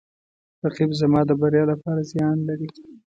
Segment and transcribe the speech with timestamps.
[0.63, 2.69] رقیب زما د بریا لپاره زیان لري